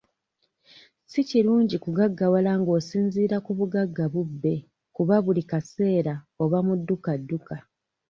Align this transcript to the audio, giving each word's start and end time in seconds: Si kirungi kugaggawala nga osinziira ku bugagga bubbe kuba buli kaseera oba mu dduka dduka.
Si 1.11 1.21
kirungi 1.29 1.75
kugaggawala 1.83 2.51
nga 2.59 2.71
osinziira 2.79 3.37
ku 3.45 3.51
bugagga 3.59 4.05
bubbe 4.13 4.53
kuba 4.95 5.15
buli 5.25 5.43
kaseera 5.51 6.13
oba 6.43 6.59
mu 6.65 6.73
dduka 6.79 7.11
dduka. 7.27 7.55